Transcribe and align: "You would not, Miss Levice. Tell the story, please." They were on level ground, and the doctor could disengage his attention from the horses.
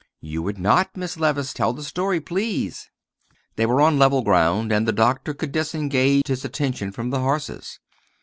"You 0.19 0.41
would 0.41 0.57
not, 0.57 0.97
Miss 0.97 1.15
Levice. 1.15 1.53
Tell 1.53 1.73
the 1.73 1.83
story, 1.83 2.19
please." 2.19 2.89
They 3.55 3.67
were 3.67 3.79
on 3.79 3.99
level 3.99 4.23
ground, 4.23 4.71
and 4.71 4.87
the 4.87 4.91
doctor 4.91 5.31
could 5.31 5.51
disengage 5.51 6.25
his 6.25 6.43
attention 6.43 6.91
from 6.91 7.11
the 7.11 7.19
horses. 7.19 7.77